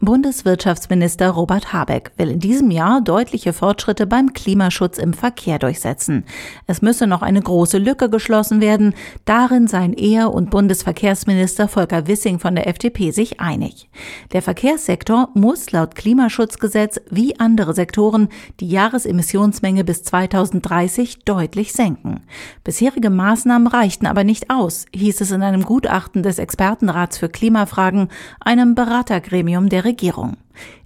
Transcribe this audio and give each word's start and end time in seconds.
Bundeswirtschaftsminister 0.00 1.28
Robert 1.30 1.72
Habeck 1.72 2.12
will 2.16 2.30
in 2.30 2.38
diesem 2.38 2.70
Jahr 2.70 3.00
deutliche 3.00 3.52
Fortschritte 3.52 4.06
beim 4.06 4.32
Klimaschutz 4.32 4.96
im 4.96 5.12
Verkehr 5.12 5.58
durchsetzen. 5.58 6.24
Es 6.68 6.82
müsse 6.82 7.08
noch 7.08 7.20
eine 7.20 7.42
große 7.42 7.78
Lücke 7.78 8.08
geschlossen 8.08 8.60
werden. 8.60 8.94
Darin 9.24 9.66
seien 9.66 9.92
er 9.94 10.32
und 10.32 10.50
Bundesverkehrsminister 10.50 11.66
Volker 11.66 12.06
Wissing 12.06 12.38
von 12.38 12.54
der 12.54 12.68
FDP 12.68 13.10
sich 13.10 13.40
einig. 13.40 13.90
Der 14.32 14.40
Verkehrssektor 14.40 15.30
muss 15.34 15.72
laut 15.72 15.96
Klimaschutzgesetz 15.96 17.00
wie 17.10 17.40
andere 17.40 17.74
Sektoren 17.74 18.28
die 18.60 18.68
Jahresemissionsmenge 18.68 19.82
bis 19.82 20.04
2030 20.04 21.24
deutlich 21.24 21.72
senken. 21.72 22.20
Bisherige 22.62 23.10
Maßnahmen 23.10 23.66
reichten 23.66 24.06
aber 24.06 24.22
nicht 24.22 24.48
aus, 24.48 24.86
hieß 24.94 25.22
es 25.22 25.32
in 25.32 25.42
einem 25.42 25.64
Gutachten 25.64 26.22
des 26.22 26.38
Expertenrats 26.38 27.18
für 27.18 27.28
Klimafragen, 27.28 28.10
einem 28.38 28.76
Beratergremium 28.76 29.68
der 29.68 29.87
Regierung. 29.88 30.36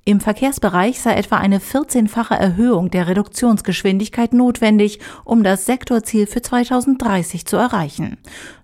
Im 0.05 0.21
Verkehrsbereich 0.21 1.01
sei 1.01 1.15
etwa 1.15 1.37
eine 1.37 1.59
14-fache 1.59 2.35
Erhöhung 2.35 2.91
der 2.91 3.07
Reduktionsgeschwindigkeit 3.09 4.33
notwendig, 4.33 4.99
um 5.25 5.45
das 5.45 5.67
Sektorziel 5.67 6.27
für 6.27 6.43
2030 6.43 7.47
zu 7.47 7.57
erreichen. 7.57 8.17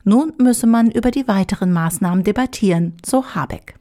Nun 0.04 0.32
müsse 0.38 0.66
man 0.66 0.90
über 0.90 1.10
die 1.10 1.28
weiteren 1.28 1.72
Maßnahmen 1.72 2.24
debattieren, 2.24 2.96
so 3.04 3.24
Habeck. 3.34 3.74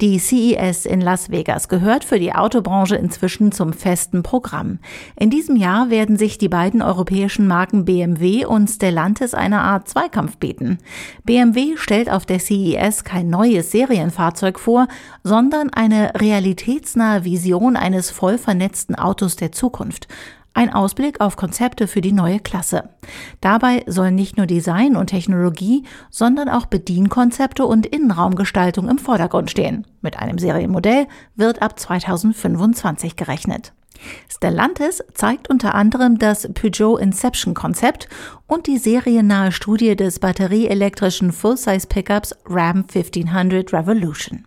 Die 0.00 0.18
CES 0.18 0.86
in 0.86 1.02
Las 1.02 1.30
Vegas 1.30 1.68
gehört 1.68 2.04
für 2.04 2.18
die 2.18 2.32
Autobranche 2.32 2.96
inzwischen 2.96 3.52
zum 3.52 3.74
festen 3.74 4.22
Programm. 4.22 4.78
In 5.14 5.28
diesem 5.28 5.56
Jahr 5.56 5.90
werden 5.90 6.16
sich 6.16 6.38
die 6.38 6.48
beiden 6.48 6.80
europäischen 6.80 7.46
Marken 7.46 7.84
BMW 7.84 8.46
und 8.46 8.70
Stellantis 8.70 9.34
eine 9.34 9.60
Art 9.60 9.90
Zweikampf 9.90 10.38
bieten. 10.38 10.78
BMW 11.24 11.76
stellt 11.76 12.10
auf 12.10 12.24
der 12.24 12.38
CES 12.38 13.04
kein 13.04 13.28
neues 13.28 13.72
Serienfahrzeug 13.72 14.58
vor, 14.58 14.88
sondern 15.22 15.68
eine 15.68 16.12
realitätsnahe 16.14 17.26
Vision 17.26 17.76
eines 17.76 18.10
voll 18.10 18.38
vernetzten 18.38 18.94
Autos 18.94 19.36
der 19.36 19.52
Zukunft. 19.52 20.08
Ein 20.52 20.72
Ausblick 20.72 21.20
auf 21.20 21.36
Konzepte 21.36 21.86
für 21.86 22.00
die 22.00 22.12
neue 22.12 22.40
Klasse. 22.40 22.90
Dabei 23.40 23.84
sollen 23.86 24.14
nicht 24.14 24.36
nur 24.36 24.46
Design 24.46 24.96
und 24.96 25.06
Technologie, 25.06 25.84
sondern 26.10 26.48
auch 26.48 26.66
Bedienkonzepte 26.66 27.64
und 27.64 27.86
Innenraumgestaltung 27.86 28.88
im 28.88 28.98
Vordergrund 28.98 29.50
stehen. 29.50 29.86
Mit 30.02 30.18
einem 30.18 30.38
Serienmodell 30.38 31.06
wird 31.36 31.62
ab 31.62 31.78
2025 31.78 33.16
gerechnet. 33.16 33.72
Stellantis 34.28 35.02
zeigt 35.14 35.50
unter 35.50 35.74
anderem 35.74 36.18
das 36.18 36.48
Peugeot 36.52 36.96
Inception 36.98 37.54
Konzept 37.54 38.08
und 38.46 38.66
die 38.66 38.78
seriennahe 38.78 39.52
Studie 39.52 39.94
des 39.94 40.18
batterieelektrischen 40.18 41.32
Full-Size 41.32 41.86
Pickups 41.86 42.34
Ram 42.46 42.84
1500 42.92 43.72
Revolution. 43.72 44.44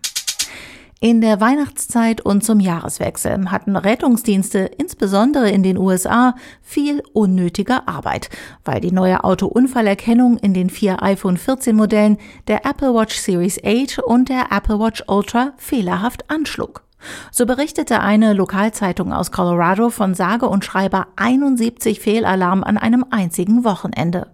In 1.03 1.19
der 1.19 1.41
Weihnachtszeit 1.41 2.21
und 2.21 2.45
zum 2.45 2.61
Jahreswechsel 2.61 3.51
hatten 3.51 3.75
Rettungsdienste 3.75 4.59
insbesondere 4.59 5.49
in 5.49 5.61
den 5.61 5.77
USA 5.77 6.33
viel 6.61 7.03
unnötige 7.11 7.89
Arbeit, 7.89 8.29
weil 8.63 8.79
die 8.79 8.93
neue 8.93 9.25
Autounfallerkennung 9.25 10.37
in 10.37 10.53
den 10.53 10.69
vier 10.69 11.03
iPhone 11.03 11.35
14 11.35 11.75
Modellen 11.75 12.19
der 12.47 12.65
Apple 12.65 12.93
Watch 12.93 13.17
Series 13.17 13.59
8 13.65 13.99
und 13.99 14.29
der 14.29 14.45
Apple 14.49 14.79
Watch 14.79 15.03
Ultra 15.05 15.51
fehlerhaft 15.57 16.29
anschlug. 16.29 16.83
So 17.31 17.45
berichtete 17.45 18.01
eine 18.01 18.33
Lokalzeitung 18.33 19.13
aus 19.13 19.31
Colorado 19.31 19.89
von 19.89 20.13
sage 20.13 20.47
und 20.47 20.65
schreibe 20.65 21.05
71 21.15 21.99
Fehlalarmen 21.99 22.63
an 22.63 22.77
einem 22.77 23.05
einzigen 23.09 23.63
Wochenende. 23.63 24.27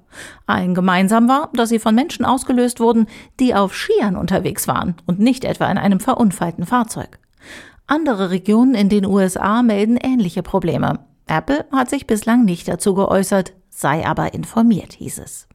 Allen 0.46 0.74
gemeinsam 0.74 1.28
war, 1.28 1.50
dass 1.54 1.70
sie 1.70 1.80
von 1.80 1.96
Menschen 1.96 2.26
ausgelöst 2.26 2.80
wurden, 2.80 3.08
die 3.40 3.56
auf 3.56 3.76
Skiern 3.76 4.16
unterwegs 4.16 4.68
waren 4.68 4.96
und 5.06 5.20
nicht 5.20 5.44
etwa 5.44 5.70
in 5.70 5.78
einem 5.78 6.00
verunfallten 6.00 6.66
Fahrzeug. 6.66 7.20
Andere 7.88 8.30
Regionen 8.30 8.76
in 8.76 8.90
den 8.90 9.06
USA 9.06 9.64
melden 9.64 9.98
ähnliche 9.98 10.44
Probleme. 10.44 11.00
Apple 11.28 11.66
hat 11.72 11.90
sich 11.90 12.08
bislang 12.08 12.46
nicht 12.46 12.68
dazu 12.68 12.94
geäußert, 12.94 13.54
sei 13.70 14.06
aber 14.06 14.34
informiert, 14.34 14.94
hieß 14.94 15.20
es. 15.20 15.48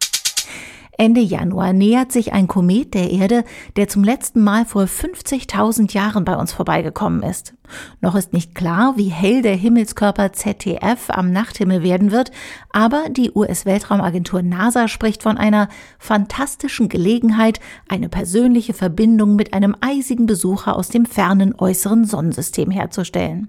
Ende 0.97 1.21
Januar 1.21 1.73
nähert 1.73 2.13
sich 2.13 2.33
ein 2.33 2.47
Komet 2.47 2.95
der 2.95 3.11
Erde, 3.11 3.45
der 3.77 3.89
zum 3.89 4.05
letzten 4.05 4.43
Mal 4.43 4.65
vor 4.65 4.85
50.000 4.85 5.93
Jahren 5.93 6.25
bei 6.25 6.37
uns 6.37 6.53
vorbeigekommen 6.53 7.23
ist. 7.23 7.55
Noch 8.01 8.15
ist 8.15 8.33
nicht 8.33 8.55
klar, 8.55 8.95
wie 8.97 9.09
hell 9.09 9.43
der 9.43 9.57
Himmelskörper 9.57 10.33
ZTF 10.33 11.09
am 11.09 11.33
Nachthimmel 11.33 11.83
werden 11.83 12.13
wird, 12.13 12.31
aber 12.71 13.09
die 13.11 13.33
US-Weltraumagentur 13.33 14.43
NASA 14.43 14.87
spricht 14.87 15.23
von 15.23 15.37
einer 15.37 15.69
fantastischen 15.99 16.89
Gelegenheit, 16.89 17.59
eine 17.89 18.09
persönliche 18.09 18.75
Verbindung 18.75 19.35
mit 19.35 19.53
einem 19.53 19.75
eisigen 19.81 20.27
Besucher 20.27 20.77
aus 20.77 20.89
dem 20.89 21.07
fernen 21.07 21.55
äußeren 21.57 22.05
Sonnensystem 22.05 22.71
herzustellen. 22.71 23.49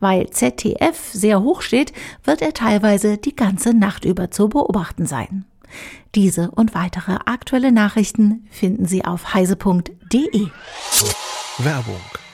Weil 0.00 0.30
ZTF 0.30 1.12
sehr 1.12 1.40
hoch 1.40 1.62
steht, 1.62 1.92
wird 2.24 2.42
er 2.42 2.52
teilweise 2.52 3.18
die 3.18 3.36
ganze 3.36 3.72
Nacht 3.72 4.04
über 4.04 4.32
zu 4.32 4.48
beobachten 4.48 5.06
sein. 5.06 5.44
Diese 6.14 6.50
und 6.50 6.74
weitere 6.74 7.18
aktuelle 7.26 7.72
Nachrichten 7.72 8.46
finden 8.50 8.86
Sie 8.86 9.04
auf 9.04 9.34
heise.de. 9.34 10.48
Werbung 11.58 12.00